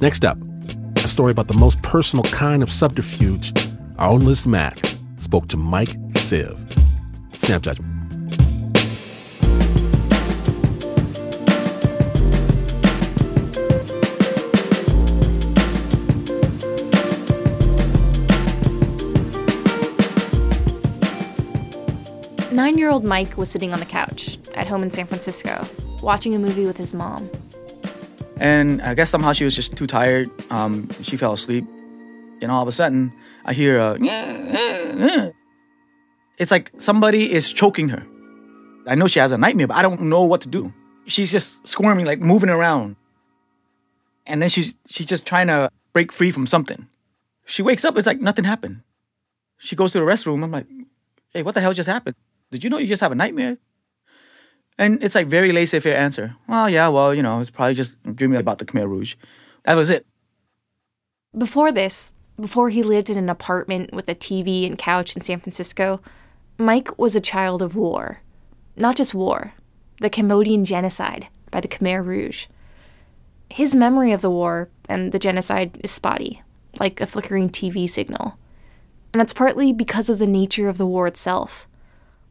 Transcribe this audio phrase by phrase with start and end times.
[0.00, 0.36] Next up,
[0.96, 3.52] a story about the most personal kind of subterfuge.
[3.96, 6.58] Our own Liz Mak spoke to Mike Siv.
[7.38, 7.92] Snap judgment.
[22.52, 25.64] Nine year old Mike was sitting on the couch at home in San Francisco,
[26.02, 27.30] watching a movie with his mom.
[28.44, 30.28] And I guess somehow she was just too tired.
[30.52, 31.64] Um, she fell asleep.
[32.42, 33.10] And all of a sudden,
[33.46, 33.96] I hear a.
[36.36, 38.04] It's like somebody is choking her.
[38.88, 40.72] I know she has a nightmare, but I don't know what to do.
[41.06, 42.96] She's just squirming, like moving around.
[44.26, 46.88] And then she's she's just trying to break free from something.
[47.46, 48.82] She wakes up, it's like nothing happened.
[49.58, 50.42] She goes to the restroom.
[50.42, 50.66] I'm like,
[51.32, 52.16] hey, what the hell just happened?
[52.50, 53.56] Did you know you just have a nightmare?
[54.78, 56.36] And it's like very laissez-faire answer.
[56.48, 59.14] Well, yeah, well, you know, it's probably just dreaming about the Khmer Rouge.
[59.64, 60.06] That was it.
[61.36, 65.38] Before this, before he lived in an apartment with a TV and couch in San
[65.38, 66.00] Francisco,
[66.58, 68.20] Mike was a child of war.
[68.76, 69.52] Not just war,
[70.00, 72.46] the Cambodian genocide by the Khmer Rouge.
[73.48, 76.42] His memory of the war and the genocide is spotty,
[76.80, 78.36] like a flickering TV signal.
[79.12, 81.68] And that's partly because of the nature of the war itself.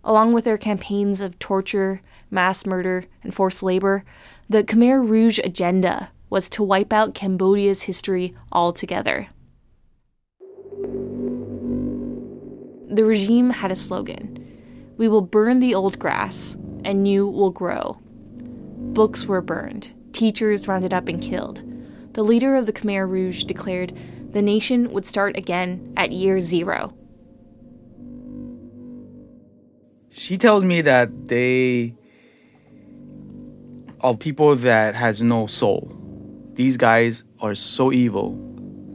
[0.04, 2.02] Along with their campaigns of torture,
[2.34, 4.04] mass murder, and forced labor,
[4.50, 9.28] the Khmer Rouge agenda was to wipe out Cambodia's history altogether.
[12.90, 14.40] The regime had a slogan
[14.98, 18.00] We will burn the old grass, and new will grow.
[18.94, 21.64] Books were burned, teachers rounded up and killed.
[22.14, 23.98] The leader of the Khmer Rouge declared
[24.32, 26.94] the nation would start again at year zero.
[30.10, 31.96] She tells me that they
[34.04, 35.90] are people that has no soul.
[36.54, 38.38] These guys are so evil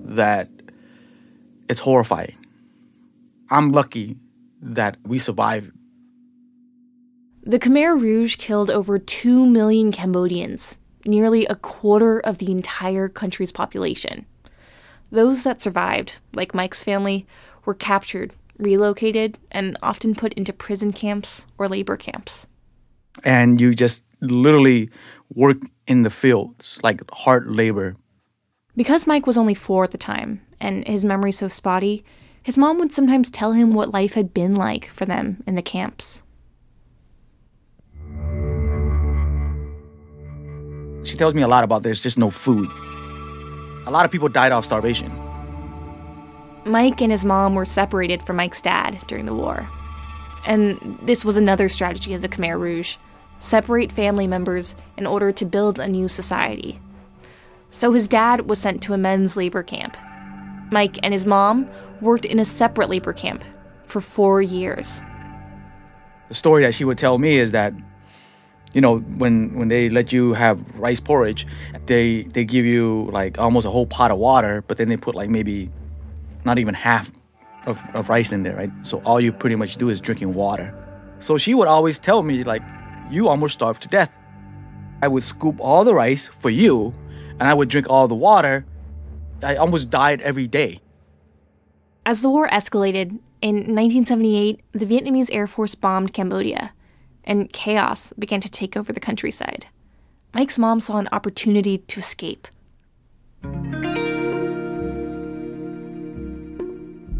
[0.04, 0.50] that
[1.68, 2.36] it's horrifying.
[3.50, 4.18] I'm lucky
[4.60, 5.72] that we survived.
[7.42, 10.76] The Khmer Rouge killed over 2 million Cambodians,
[11.06, 14.26] nearly a quarter of the entire country's population.
[15.10, 17.26] Those that survived, like Mike's family,
[17.64, 22.47] were captured, relocated, and often put into prison camps or labor camps.
[23.24, 24.90] And you just literally
[25.34, 27.96] work in the fields, like hard labor.
[28.76, 32.04] Because Mike was only four at the time, and his memory so spotty,
[32.42, 35.62] his mom would sometimes tell him what life had been like for them in the
[35.62, 36.22] camps.
[41.04, 42.70] She tells me a lot about there's just no food.
[43.86, 45.12] A lot of people died off starvation.
[46.64, 49.68] Mike and his mom were separated from Mike's dad during the war.
[50.44, 52.96] And this was another strategy of the Khmer Rouge
[53.38, 56.81] separate family members in order to build a new society.
[57.71, 59.97] So his dad was sent to a men's labor camp.
[60.71, 61.69] Mike and his mom
[62.00, 63.44] worked in a separate labor camp
[63.84, 65.03] for four years.
[66.28, 67.72] The story that she would tell me is that,
[68.75, 71.47] you know, when when they let you have rice porridge,
[71.87, 75.15] they they give you like almost a whole pot of water, but then they put
[75.15, 75.71] like maybe
[76.44, 77.10] not even half
[77.66, 78.71] of, of rice in there, right?
[78.82, 80.75] So all you pretty much do is drinking water.
[81.19, 82.62] So she would always tell me like,
[83.10, 84.16] you almost starved to death.
[85.02, 86.94] I would scoop all the rice for you,
[87.38, 88.64] and I would drink all the water.
[89.42, 90.80] I almost died every day.
[92.04, 96.72] As the war escalated, in 1978, the Vietnamese Air Force bombed Cambodia,
[97.22, 99.66] and chaos began to take over the countryside.
[100.34, 102.48] Mike's mom saw an opportunity to escape.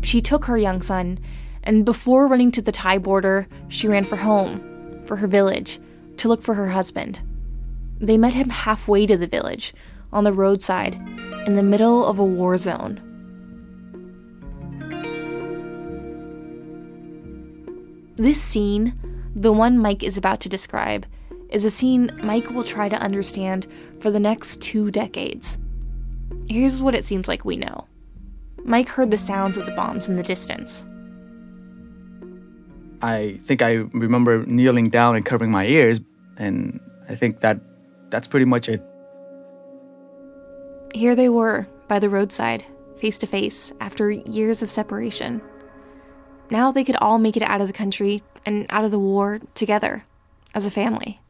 [0.03, 1.19] She took her young son,
[1.62, 4.60] and before running to the Thai border, she ran for home,
[5.09, 5.81] for her village,
[6.19, 7.21] to look for her husband.
[7.99, 9.75] They met him halfway to the village,
[10.13, 10.95] on the roadside,
[11.47, 13.01] in the middle of a war zone.
[18.17, 18.95] This scene,
[19.35, 21.07] the one Mike is about to describe,
[21.51, 23.67] is a scene Mike will try to understand
[24.01, 25.59] for the next two decades.
[26.49, 27.87] Here's what it seems like we know
[28.65, 30.84] Mike heard the sounds of the bombs in the distance.
[33.03, 36.00] I think I remember kneeling down and covering my ears,
[36.36, 37.60] and I think that
[38.10, 38.83] that's pretty much it.
[40.95, 42.65] Here they were, by the roadside,
[42.97, 45.41] face to face, after years of separation.
[46.50, 49.41] Now they could all make it out of the country and out of the war
[49.54, 50.04] together,
[50.54, 51.21] as a family.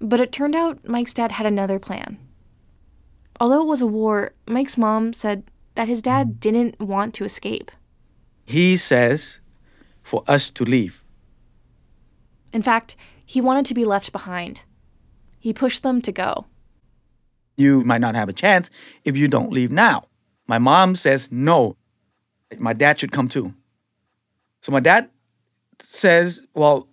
[0.00, 2.18] But it turned out Mike's dad had another plan.
[3.40, 5.44] Although it was a war, Mike's mom said
[5.76, 7.70] that his dad didn't want to escape.
[8.44, 9.40] He says
[10.04, 11.02] for us to leave.
[12.52, 12.94] In fact,
[13.26, 14.60] he wanted to be left behind.
[15.40, 16.46] He pushed them to go.
[17.56, 18.70] You might not have a chance
[19.04, 20.04] if you don't leave now.
[20.46, 21.76] My mom says no.
[22.58, 23.54] My dad should come too.
[24.60, 25.10] So my dad
[25.80, 26.88] says, Well,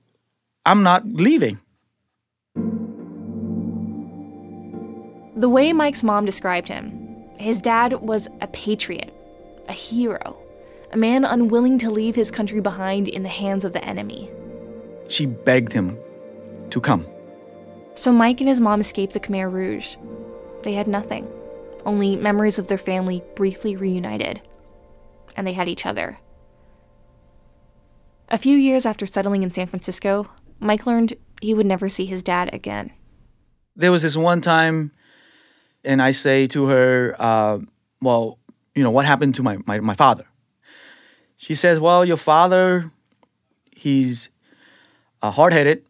[0.65, 1.59] I'm not leaving.
[5.35, 6.91] The way Mike's mom described him,
[7.37, 9.13] his dad was a patriot,
[9.67, 10.37] a hero,
[10.91, 14.29] a man unwilling to leave his country behind in the hands of the enemy.
[15.07, 15.97] She begged him
[16.69, 17.05] to come.
[17.95, 19.95] So Mike and his mom escaped the Khmer Rouge.
[20.63, 21.27] They had nothing,
[21.85, 24.41] only memories of their family briefly reunited.
[25.35, 26.19] And they had each other.
[28.29, 30.29] A few years after settling in San Francisco,
[30.59, 32.91] Mike learned he would never see his dad again.
[33.75, 34.91] There was this one time,
[35.83, 37.59] and I say to her, uh,
[38.01, 38.39] Well,
[38.75, 40.25] you know, what happened to my, my, my father?
[41.41, 42.91] She says, Well, your father,
[43.71, 44.29] he's
[45.23, 45.83] uh, hard headed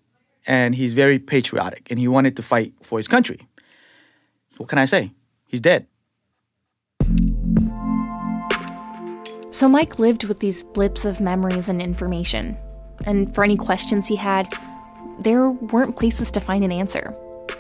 [0.48, 3.50] and he's very patriotic and he wanted to fight for his country.
[4.56, 5.12] What can I say?
[5.48, 5.88] He's dead.
[9.52, 12.56] So Mike lived with these blips of memories and information.
[13.06, 14.48] And for any questions he had,
[15.20, 17.14] there weren't places to find an answer.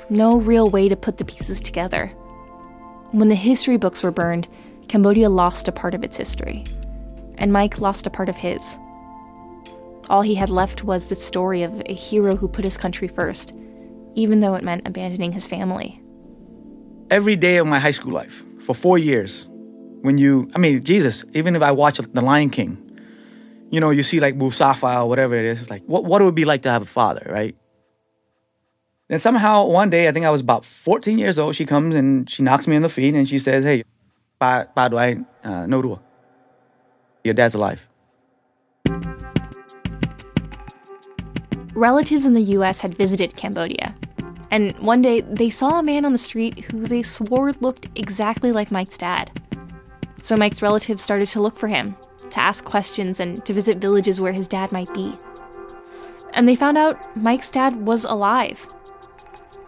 [0.09, 2.07] No real way to put the pieces together.
[3.11, 4.47] When the history books were burned,
[4.87, 6.63] Cambodia lost a part of its history.
[7.41, 8.77] And Mike lost a part of his.
[10.09, 13.51] All he had left was the story of a hero who put his country first,
[14.13, 15.99] even though it meant abandoning his family.
[17.09, 19.47] Every day of my high school life, for four years,
[20.01, 22.77] when you, I mean, Jesus, even if I watch The Lion King,
[23.71, 26.25] you know, you see like Mufasa or whatever it is, it's like, what, what it
[26.25, 27.55] would be like to have a father, right?
[29.07, 32.29] Then somehow one day, I think I was about 14 years old, she comes and
[32.29, 33.83] she knocks me on the feet and she says, hey,
[34.39, 35.81] pa, pa do I uh, know
[37.23, 37.87] Your dad's alive.
[41.73, 43.95] Relatives in the US had visited Cambodia.
[44.51, 48.51] And one day, they saw a man on the street who they swore looked exactly
[48.51, 49.31] like Mike's dad.
[50.21, 51.95] So Mike's relatives started to look for him,
[52.29, 55.15] to ask questions, and to visit villages where his dad might be.
[56.33, 58.67] And they found out Mike's dad was alive.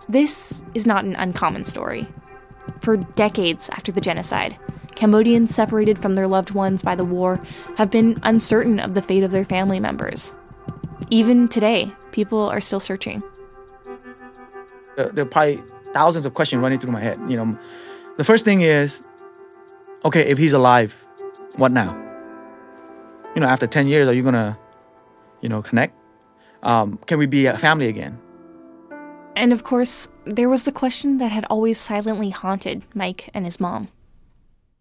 [0.09, 2.05] This is not an uncommon story.
[2.81, 4.57] For decades after the genocide,
[4.95, 7.41] Cambodians separated from their loved ones by the war
[7.77, 10.33] have been uncertain of the fate of their family members.
[11.09, 13.21] Even today, people are still searching.
[14.95, 15.61] There are probably
[15.93, 17.19] thousands of questions running through my head.
[17.27, 17.59] You know,
[18.17, 19.05] the first thing is
[20.05, 20.93] okay, if he's alive,
[21.57, 21.99] what now?
[23.35, 24.57] You know, after 10 years, are you going to,
[25.41, 25.95] you know, connect?
[26.61, 28.19] Um, can we be a family again?
[29.35, 33.59] And of course, there was the question that had always silently haunted Mike and his
[33.59, 33.89] mom.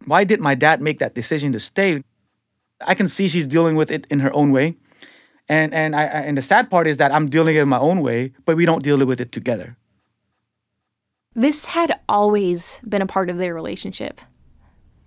[0.06, 2.02] Why did my dad make that decision to stay?
[2.80, 4.76] I can see she's dealing with it in her own way.
[5.48, 8.00] And and I and the sad part is that I'm dealing it in my own
[8.00, 9.76] way, but we don't deal with it together.
[11.34, 14.20] This had always been a part of their relationship.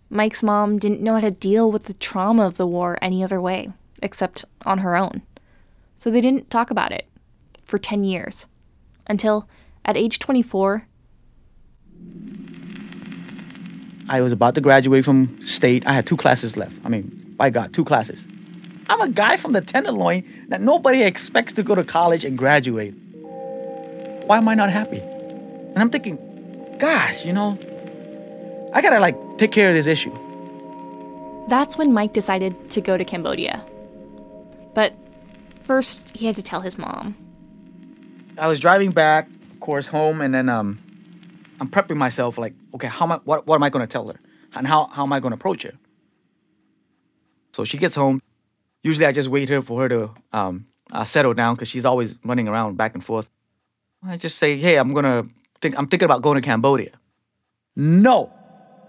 [0.09, 3.41] Mike's mom didn't know how to deal with the trauma of the war any other
[3.41, 3.71] way,
[4.01, 5.21] except on her own.
[5.97, 7.07] So they didn't talk about it
[7.65, 8.47] for 10 years.
[9.07, 9.47] Until,
[9.83, 10.87] at age 24,
[14.07, 15.85] I was about to graduate from state.
[15.87, 16.75] I had two classes left.
[16.83, 18.27] I mean, by God, two classes.
[18.87, 22.93] I'm a guy from the Tenderloin that nobody expects to go to college and graduate.
[24.27, 24.99] Why am I not happy?
[24.99, 26.17] And I'm thinking,
[26.77, 27.57] gosh, you know,
[28.73, 30.15] I gotta like take care of this issue.
[31.47, 33.65] That's when Mike decided to go to Cambodia.
[34.73, 34.93] But
[35.63, 37.15] first, he had to tell his mom.
[38.37, 40.79] I was driving back, of course, home, and then um,
[41.59, 44.07] I'm prepping myself like, okay, how am I, what, what am I going to tell
[44.07, 44.19] her?
[44.53, 45.73] And how, how am I going to approach her?
[47.53, 48.21] So she gets home.
[48.83, 52.17] Usually I just wait here for her to um, uh, settle down because she's always
[52.23, 53.29] running around back and forth.
[54.05, 55.29] I just say, hey, I'm going to
[55.61, 56.91] think, I'm thinking about going to Cambodia.
[57.75, 58.31] No.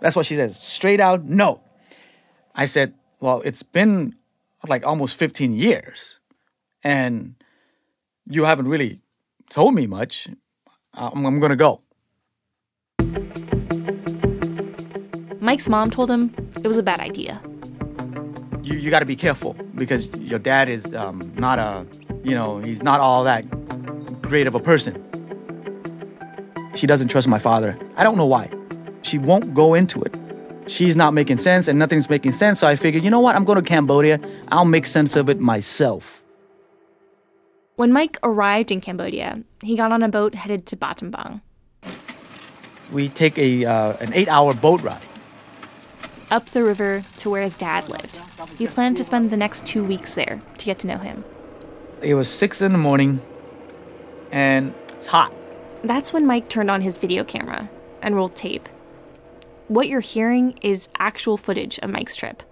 [0.01, 0.59] That's what she says.
[0.59, 1.61] Straight out, no.
[2.55, 4.17] I said, well, it's been
[4.69, 6.19] like almost 15 years
[6.83, 7.35] and
[8.29, 9.01] you haven't really
[9.51, 10.29] told me much.
[10.95, 11.83] I'm, I'm going to go.
[15.47, 16.35] Mike's mom told him
[16.65, 17.41] it was a bad idea.
[18.65, 21.87] You, you got to be careful because your dad is um, not a,
[22.25, 23.43] you know, he's not all that
[24.23, 25.01] great of a person.
[26.75, 27.79] She doesn't trust my father.
[27.95, 28.51] I don't know why.
[29.03, 30.19] She won't go into it.
[30.67, 32.59] She's not making sense and nothing's making sense.
[32.59, 33.37] So I figured, you know what?
[33.37, 34.19] I'm going to Cambodia.
[34.49, 36.25] I'll make sense of it myself.
[37.77, 41.41] When Mike arrived in Cambodia, he got on a boat headed to Battambang.
[42.91, 45.07] We take a uh, an eight hour boat ride
[46.31, 48.21] up the river to where his dad lived.
[48.59, 51.25] He planned to spend the next two weeks there to get to know him.
[52.01, 53.23] It was six in the morning,
[54.31, 55.33] and it's hot.
[55.83, 57.71] That's when Mike turned on his video camera
[58.03, 58.69] and rolled tape.
[59.69, 62.43] What you're hearing is actual footage of Mike's trip.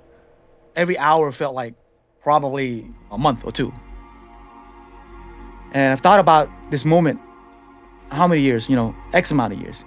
[0.76, 1.74] Every hour felt like
[2.22, 3.72] probably a month or two.
[5.72, 7.20] And I've thought about this moment
[8.10, 9.84] how many years, you know, X amount of years.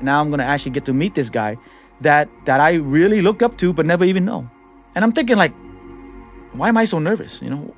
[0.00, 1.56] Now I'm gonna actually get to meet this guy
[2.00, 4.48] that that I really look up to but never even know.
[4.94, 5.52] And I'm thinking like,
[6.52, 7.40] why am I so nervous?
[7.42, 7.74] You know?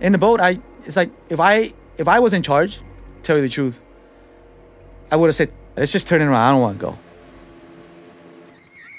[0.00, 2.80] In the boat, I it's like if I if I was in charge,
[3.22, 3.80] tell you the truth,
[5.10, 6.48] I would have said, let's just turn it around.
[6.48, 6.98] I don't want to go.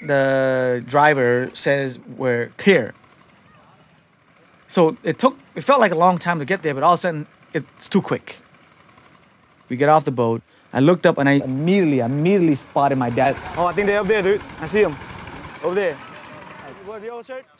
[0.06, 2.94] The driver says we're here.
[4.68, 7.00] So it took it felt like a long time to get there, but all of
[7.00, 8.38] a sudden it's too quick.
[9.68, 10.42] We get off the boat.
[10.74, 13.36] I looked up and I immediately, immediately spotted my dad.
[13.56, 14.42] Oh, I think they're up there, dude.
[14.60, 14.92] I see them.
[15.62, 15.96] Over there.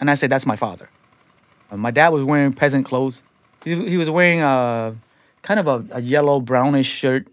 [0.01, 0.91] And I said, that's my father.
[1.71, 3.23] Uh, my dad was wearing peasant clothes.
[3.63, 4.97] He, he was wearing a
[5.43, 7.29] kind of a, a yellow brownish shirt.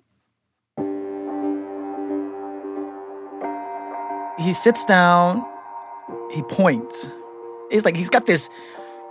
[4.39, 5.43] He sits down,
[6.31, 7.11] he points.
[7.71, 8.51] It's like he's got this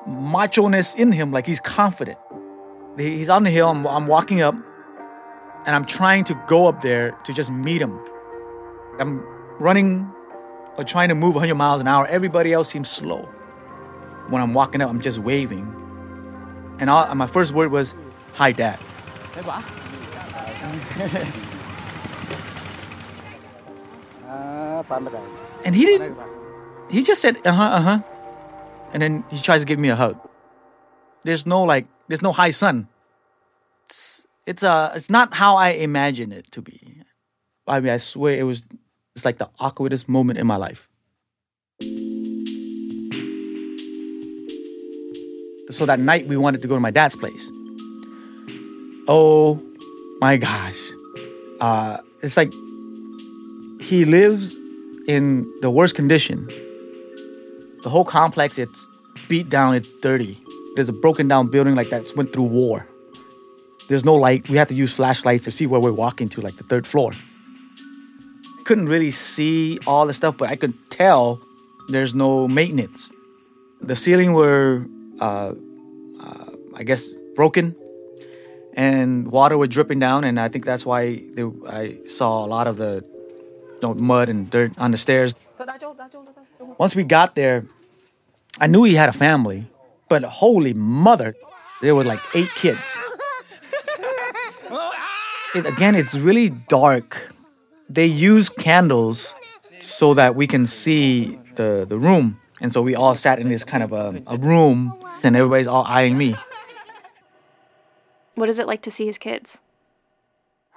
[0.06, 2.18] macho-ness in him, like he's confident.
[2.96, 4.54] He's on the hill, I'm, I'm walking up,
[5.66, 7.98] and I'm trying to go up there to just meet him.
[8.98, 9.20] I'm
[9.58, 10.10] running
[10.76, 12.06] or trying to move 100 miles an hour.
[12.06, 13.22] Everybody else seems slow.
[14.28, 15.66] When I'm walking up, I'm just waving.
[16.78, 17.94] And all, my first word was,
[18.34, 18.78] Hi, Dad.
[25.64, 26.16] and he didn't,
[26.88, 28.02] he just said, Uh huh, uh huh.
[28.92, 30.18] And then he tries to give me a hug.
[31.22, 32.88] There's no like, there's no hi, son.
[33.86, 37.02] It's, it's, uh, it's not how I imagine it to be.
[37.66, 38.64] I mean, I swear it was,
[39.14, 40.88] it's like the awkwardest moment in my life.
[45.70, 47.48] So that night we wanted to go to my dad's place.
[49.06, 49.62] Oh
[50.20, 50.78] my gosh.
[51.60, 52.52] Uh, it's like
[53.80, 54.54] he lives
[55.06, 56.46] in the worst condition.
[57.82, 58.86] The whole complex, it's
[59.28, 60.38] beat down, it's dirty.
[60.74, 62.86] There's a broken down building like that went through war.
[63.90, 64.48] There's no light.
[64.48, 67.10] We had to use flashlights to see where we're walking to, like the third floor.
[68.64, 71.40] Couldn't really see all the stuff, but I could tell
[71.88, 73.10] there's no maintenance.
[73.80, 74.86] The ceiling were,
[75.20, 75.54] uh,
[76.22, 77.74] uh, I guess, broken,
[78.74, 82.68] and water was dripping down, and I think that's why they, I saw a lot
[82.68, 83.04] of the
[83.74, 85.34] you know, mud and dirt on the stairs.
[86.78, 87.66] Once we got there,
[88.60, 89.66] I knew he had a family,
[90.08, 91.34] but holy mother,
[91.82, 92.96] there were like eight kids.
[95.54, 97.34] It, again, it's really dark.
[97.88, 99.34] They use candles
[99.80, 102.38] so that we can see the, the room.
[102.60, 105.84] And so we all sat in this kind of a, a room, and everybody's all
[105.86, 106.36] eyeing me.
[108.34, 109.58] What is it like to see his kids?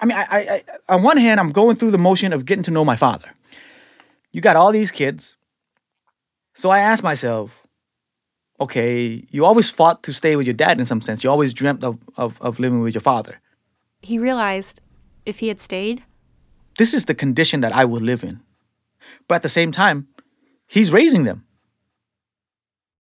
[0.01, 2.63] I mean, I, I, I, on one hand, I'm going through the motion of getting
[2.63, 3.31] to know my father.
[4.31, 5.35] You got all these kids.
[6.53, 7.51] So I asked myself,
[8.59, 11.23] okay, you always fought to stay with your dad in some sense.
[11.23, 13.39] You always dreamt of, of, of living with your father.
[14.03, 14.81] He realized
[15.25, 16.03] if he had stayed,
[16.77, 18.41] This is the condition that I will live in.
[19.29, 20.07] But at the same time,
[20.67, 21.45] he's raising them.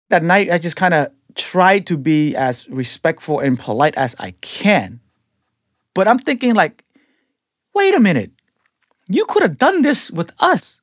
[0.10, 4.31] That night, I just kind of tried to be as respectful and polite as I
[4.41, 5.00] can.
[5.93, 6.83] But I'm thinking, like,
[7.74, 8.31] wait a minute.
[9.07, 10.81] You could have done this with us.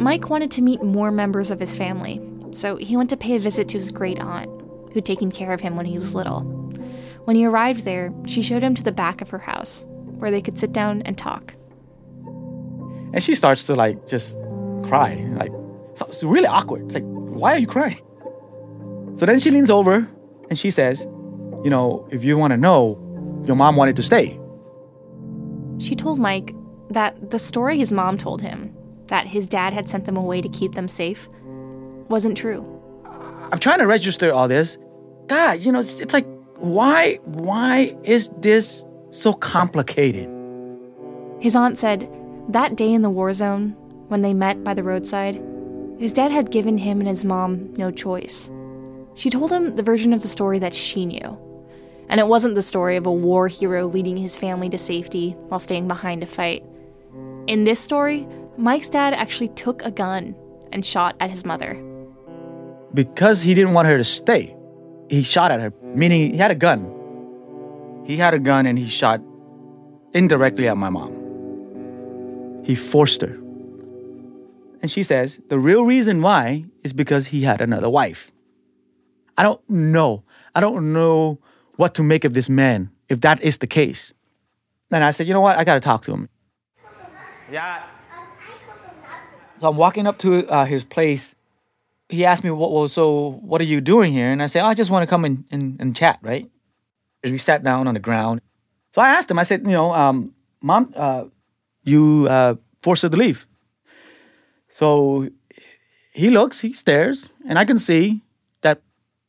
[0.00, 2.20] Mike wanted to meet more members of his family,
[2.52, 4.50] so he went to pay a visit to his great aunt,
[4.94, 6.40] who'd taken care of him when he was little.
[7.24, 9.84] When he arrived there, she showed him to the back of her house,
[10.18, 11.54] where they could sit down and talk.
[13.12, 14.36] And she starts to, like, just
[14.84, 15.14] cry.
[15.34, 15.52] Like,
[15.96, 16.86] so it's really awkward.
[16.86, 18.00] It's like, why are you crying?
[19.16, 20.08] So then she leans over
[20.50, 21.00] and she says,
[21.64, 22.98] You know, if you want to know,
[23.46, 24.38] your mom wanted to stay.
[25.78, 26.54] She told Mike
[26.90, 28.74] that the story his mom told him,
[29.06, 31.28] that his dad had sent them away to keep them safe,
[32.08, 32.64] wasn't true.
[33.52, 34.78] I'm trying to register all this.
[35.26, 36.26] God, you know, it's, it's like,
[36.56, 40.30] why, why is this so complicated?
[41.40, 42.10] His aunt said
[42.48, 43.70] that day in the war zone,
[44.08, 45.40] when they met by the roadside,
[45.98, 48.50] his dad had given him and his mom no choice.
[49.14, 51.38] She told him the version of the story that she knew.
[52.08, 55.60] And it wasn't the story of a war hero leading his family to safety while
[55.60, 56.64] staying behind to fight.
[57.46, 58.26] In this story,
[58.58, 60.34] Mike's dad actually took a gun
[60.72, 61.82] and shot at his mother.
[62.92, 64.54] Because he didn't want her to stay,
[65.08, 66.90] he shot at her, meaning he had a gun.
[68.06, 69.20] He had a gun and he shot
[70.12, 72.62] indirectly at my mom.
[72.64, 73.38] He forced her.
[74.82, 78.30] And she says the real reason why is because he had another wife.
[79.36, 80.22] I don't know.
[80.54, 81.38] I don't know
[81.76, 84.14] what to make of this man if that is the case.
[84.90, 85.58] And I said, you know what?
[85.58, 86.28] I got to talk to him.
[87.50, 87.82] Yeah.
[89.58, 91.34] So I'm walking up to uh, his place.
[92.08, 94.30] He asked me, what, well, so what are you doing here?
[94.30, 96.50] And I said, oh, I just want to come and, and, and chat, right?
[97.22, 98.40] As we sat down on the ground.
[98.92, 101.24] So I asked him, I said, you know, um, mom, uh,
[101.82, 103.46] you uh, forced her to leave.
[104.68, 105.28] So
[106.12, 108.22] he looks, he stares, and I can see
[108.60, 108.82] that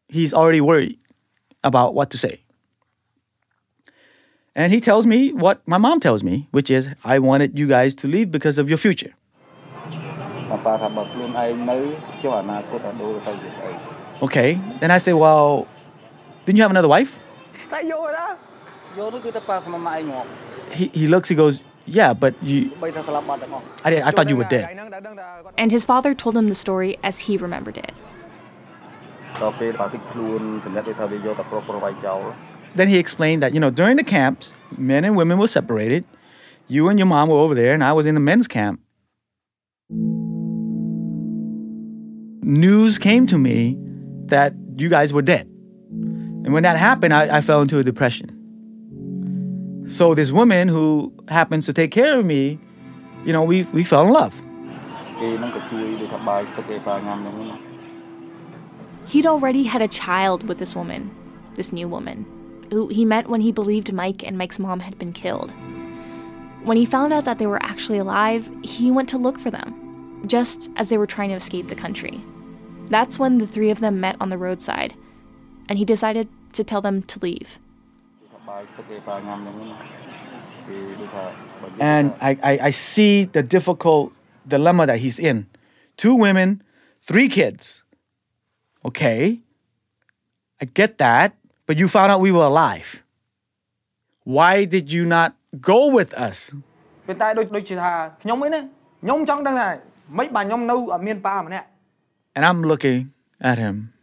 [0.07, 0.99] he's already worried
[1.63, 2.41] about what to say.
[4.55, 7.95] And he tells me what my mom tells me, which is, I wanted you guys
[7.95, 9.13] to leave because of your future.
[14.21, 14.59] Okay.
[14.79, 15.67] Then I say, well,
[16.45, 17.17] didn't you have another wife?
[20.71, 22.71] He, he looks, he goes, yeah, but you.
[23.83, 24.77] I, I thought you were dead.
[25.57, 27.91] And his father told him the story as he remembered it.
[32.75, 36.05] Then he explained that, you know, during the camps, men and women were separated.
[36.67, 38.79] You and your mom were over there, and I was in the men's camp.
[42.45, 43.75] news came to me
[44.27, 45.47] that you guys were dead.
[45.89, 48.29] And when that happened, I, I fell into a depression.
[49.87, 52.59] So this woman who happens to take care of me,
[53.25, 54.39] you know, we, we fell in love.
[59.07, 61.09] He'd already had a child with this woman,
[61.55, 62.25] this new woman,
[62.71, 65.53] who he met when he believed Mike and Mike's mom had been killed.
[66.63, 70.23] When he found out that they were actually alive, he went to look for them,
[70.27, 72.23] just as they were trying to escape the country.
[72.94, 74.92] That's when the three of them met on the roadside,
[75.68, 76.26] and he decided
[76.56, 77.50] to tell them to leave.
[78.22, 79.68] ដូចថាបាយទឹកគេប៉ាញ៉ាំហ្នឹងណា
[80.68, 81.24] គេដូចថា
[81.62, 84.04] បើនិយាយ And ថា I, I, I see the difficult
[84.54, 85.38] dilemma that he's in.
[86.02, 86.48] Two women,
[87.08, 87.64] three kids.
[88.88, 89.22] Okay.
[90.62, 91.28] I get that,
[91.66, 92.88] but you found out we were alive.
[94.36, 95.28] Why did you not
[95.70, 96.38] go with us?
[97.06, 97.92] ប៉ុន្តែដូចដូចជាថា
[98.22, 98.60] ខ្ញុំឯណា
[99.02, 99.68] ខ្ញុំចង់ដឹងថា
[100.18, 101.66] មិនបាទខ្ញុំនៅអត់មានប៉ាម្នាក់
[102.35, 103.93] And I'm looking at him.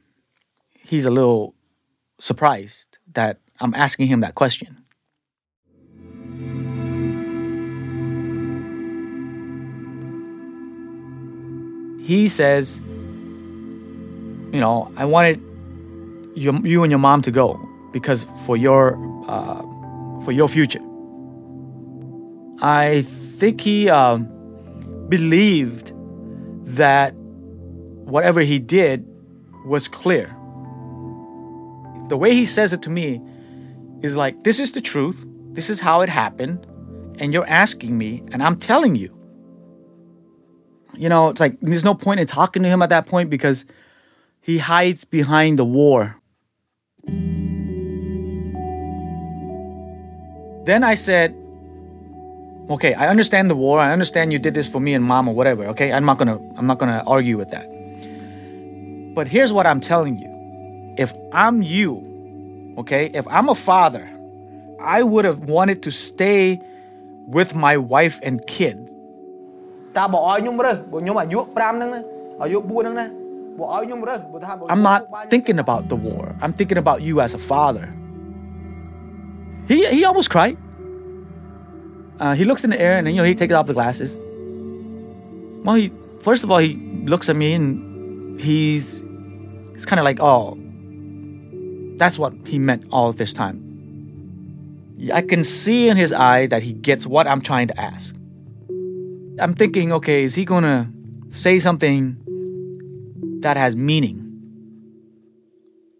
[0.70, 1.54] He's a little
[2.18, 4.78] surprised that I'm asking him that question.
[12.02, 12.78] He says,
[14.52, 15.40] you know, I wanted
[16.34, 17.60] you, and your mom to go
[17.92, 18.96] because for your
[19.28, 19.62] uh,
[20.24, 20.80] for your future.
[22.60, 23.02] I
[23.38, 24.26] think he um,
[25.08, 25.92] believed
[26.64, 27.14] that
[28.04, 29.06] whatever he did
[29.64, 30.26] was clear.
[32.08, 33.20] The way he says it to me
[34.02, 36.66] is like, this is the truth, this is how it happened,
[37.18, 39.16] and you're asking me, and I'm telling you.
[40.94, 43.64] You know, it's like there's no point in talking to him at that point because
[44.40, 46.20] he hides behind the war.
[50.64, 51.34] Then I said,
[52.70, 53.80] okay, I understand the war.
[53.80, 55.64] I understand you did this for me and mom or whatever.
[55.68, 57.71] Okay, I'm not gonna I'm not gonna argue with that.
[59.17, 60.31] But here's what I'm telling you:
[60.97, 61.91] if I'm you,
[62.81, 64.05] okay, if I'm a father,
[64.79, 66.61] I would have wanted to stay
[67.35, 68.87] with my wife and kids.
[69.97, 72.01] តាបើឲ្យខ្ញុំរើសបើខ្ញុំអាយុ5ហ្នឹងណា
[72.43, 73.05] អាយុ4ហ្នឹងណា
[73.59, 75.01] បើឲ្យខ្ញុំរើសបើថាបើ I'm not
[75.33, 76.23] thinking about the war.
[76.43, 77.85] I'm thinking about you as a father.
[79.69, 80.57] He he almost cried.
[82.23, 84.11] Uh, he looks in the air and then you know he takes off the glasses.
[85.65, 85.87] Well, he
[86.27, 86.71] first of all he
[87.13, 87.67] looks at me and
[88.47, 88.87] he's
[89.82, 90.56] he's kind of like, oh,
[91.98, 93.58] that's what he meant all this time.
[95.12, 98.14] I can see in his eye that he gets what I'm trying to ask.
[99.40, 100.88] I'm thinking, okay, is he gonna
[101.30, 102.16] say something
[103.40, 104.20] that has meaning?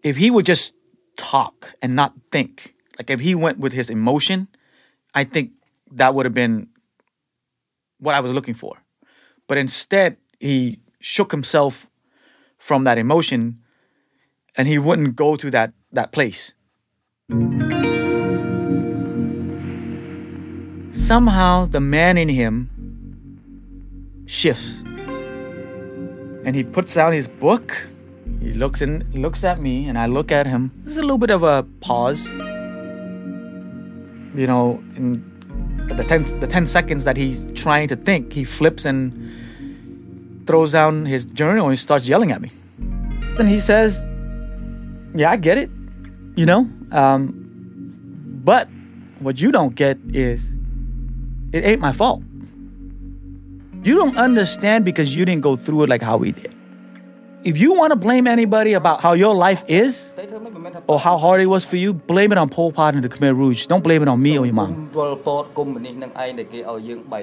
[0.04, 0.74] If he would just
[1.16, 4.46] talk and not think, like if he went with his emotion,
[5.12, 5.50] I think
[5.90, 6.68] that would have been
[7.98, 8.76] what I was looking for.
[9.48, 11.88] But instead, he shook himself
[12.58, 13.58] from that emotion
[14.56, 16.54] and he wouldn't go to that, that place.
[20.90, 22.68] Somehow, the man in him
[24.26, 24.82] shifts
[26.44, 27.88] and he puts down his book.
[28.40, 30.72] He looks in, looks at me, and I look at him.
[30.84, 32.26] There's a little bit of a pause.
[34.34, 35.22] You know, in
[35.88, 41.06] the ten, the 10 seconds that he's trying to think, he flips and throws down
[41.06, 42.50] his journal and starts yelling at me.
[43.36, 44.02] Then he says,
[45.14, 45.70] Yeah, I get it,
[46.37, 46.68] you know?
[46.90, 47.33] Um,
[48.44, 48.68] but
[49.20, 50.51] what you don't get is
[51.53, 52.22] it ain't my fault.
[53.85, 56.53] You don't understand because you didn't go through it like how we did.
[57.44, 60.12] if you want to blame anybody about how your life is
[60.87, 63.37] or how hard it was for you, blame it on Pol Pot and the Khmer
[63.37, 63.66] Rouge.
[63.66, 64.90] Don't blame it on me or your mom.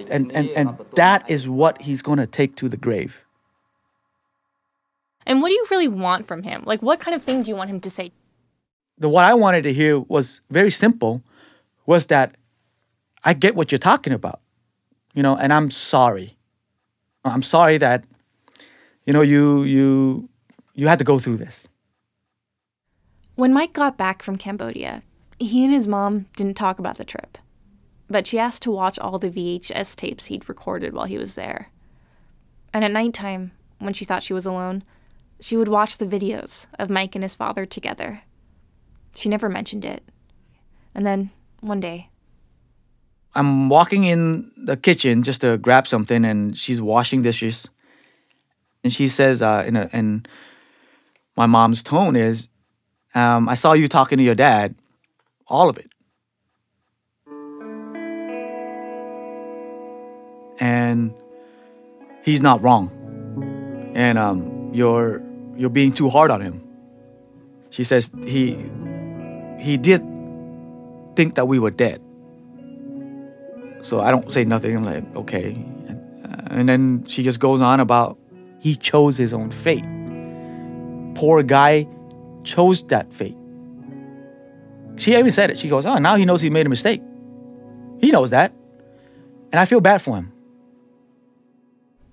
[0.09, 3.15] And and and that is what he's going to take to the grave.
[5.29, 6.63] And what do you really want from him?
[6.65, 8.11] Like, what kind of thing do you want him to say?
[8.97, 11.21] The what I wanted to hear was very simple,
[11.85, 12.35] was that
[13.23, 14.41] I get what you're talking about,
[15.13, 16.35] you know, and I'm sorry.
[17.23, 18.05] I'm sorry that,
[19.05, 20.27] you know, you you
[20.73, 21.67] you had to go through this.
[23.35, 25.03] When Mike got back from Cambodia,
[25.37, 27.37] he and his mom didn't talk about the trip,
[28.09, 31.69] but she asked to watch all the VHS tapes he'd recorded while he was there.
[32.73, 34.83] And at nighttime, when she thought she was alone,
[35.41, 38.23] she would watch the videos of Mike and his father together.
[39.15, 40.03] She never mentioned it.
[40.93, 42.09] And then, one day,
[43.35, 47.67] I'm walking in the kitchen just to grab something, and she's washing dishes.
[48.83, 50.25] And she says, uh, in, a, in
[51.35, 52.49] my mom's tone, is,
[53.13, 54.75] um, I saw you talking to your dad,
[55.47, 55.91] all of it.
[60.59, 61.13] And
[62.23, 62.91] he's not wrong.
[63.95, 65.28] And um, you're
[65.59, 66.63] you're being too hard on him.
[67.69, 68.57] She says he
[69.59, 70.01] he did
[71.17, 72.01] think that we were dead.
[73.81, 74.75] So I don't say nothing.
[74.75, 75.51] I'm like, okay.
[76.47, 78.17] And then she just goes on about
[78.59, 79.83] he chose his own fate.
[81.15, 81.87] Poor guy
[82.45, 83.35] chose that fate.
[84.95, 85.59] She even said it.
[85.59, 87.01] She goes, oh, now he knows he made a mistake.
[87.99, 88.53] He knows that.
[89.51, 90.31] And I feel bad for him.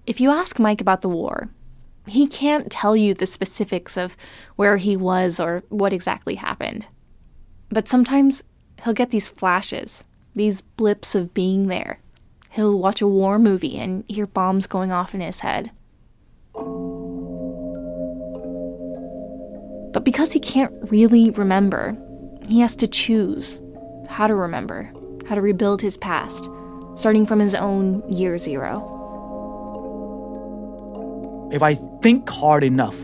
[0.07, 1.51] If you ask Mike about the war,
[2.07, 4.17] he can't tell you the specifics of
[4.57, 6.87] where he was or what exactly happened.
[7.69, 8.43] But sometimes
[8.85, 12.01] he'll get these flashes, these blips of being there.
[12.51, 15.71] He'll watch a war movie and hear bombs going off in his head.
[19.93, 21.97] But because he can't really remember,
[22.47, 23.61] he has to choose
[24.09, 24.93] how to remember,
[25.27, 26.49] how to rebuild his past,
[26.95, 28.96] starting from his own year zero.
[31.53, 32.97] If I think hard enough,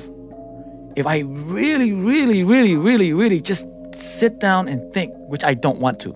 [0.96, 5.81] if I really, really, really, really, really just sit down and think, which I don't
[5.81, 6.14] want to.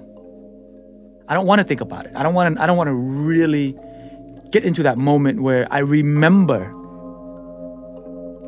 [1.28, 2.12] I don't want to think about it.
[2.14, 3.76] I don't want to I don't want to really
[4.50, 6.72] get into that moment where I remember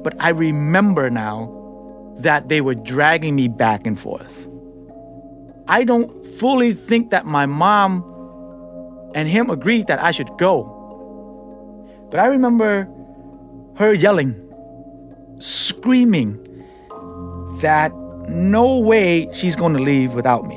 [0.03, 1.55] but I remember now
[2.19, 4.49] that they were dragging me back and forth.
[5.67, 8.05] I don't fully think that my mom
[9.15, 10.75] and him agreed that I should go.
[12.11, 12.89] But I remember
[13.79, 14.35] her yelling,
[15.39, 16.37] screaming
[17.61, 17.95] that
[18.29, 20.57] no way she's going to leave without me.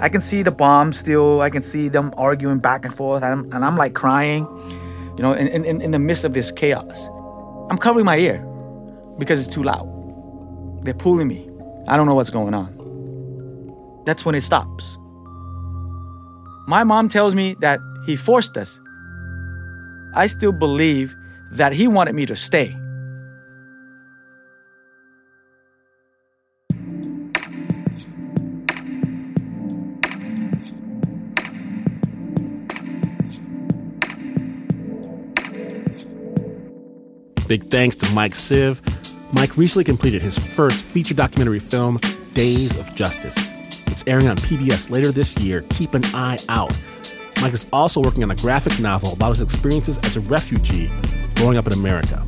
[0.00, 1.42] I can see the bombs still.
[1.42, 4.46] I can see them arguing back and forth, and I'm, and I'm like crying,
[5.18, 7.06] you know, in, in, in the midst of this chaos.
[7.68, 8.38] I'm covering my ear
[9.18, 9.86] because it's too loud.
[10.84, 11.50] They're pulling me.
[11.86, 14.02] I don't know what's going on.
[14.06, 14.96] That's when it stops.
[16.66, 18.80] My mom tells me that he forced us.
[20.14, 21.14] I still believe
[21.52, 22.76] that he wanted me to stay.
[37.46, 38.82] Big thanks to Mike Siv.
[39.32, 41.98] Mike recently completed his first feature documentary film,
[42.34, 43.36] Daze of Justice.
[43.86, 45.62] It's airing on PBS later this year.
[45.70, 46.78] Keep an eye out.
[47.40, 50.90] Mike is also working on a graphic novel about his experiences as a refugee
[51.38, 52.26] growing up in America.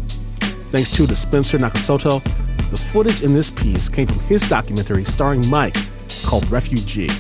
[0.71, 2.23] Thanks too to Spencer Nakasako.
[2.71, 5.77] The footage in this piece came from his documentary starring Mike
[6.25, 7.11] called Refugee.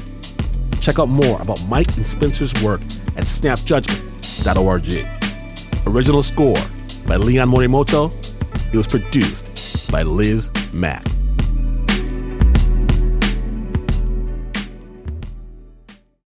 [0.80, 2.80] Check out more about Mike and Spencer's work
[3.16, 5.86] at snapjudgment.org.
[5.86, 6.56] Original score
[7.06, 8.12] by Leon Morimoto.
[8.72, 11.09] It was produced by Liz Mak.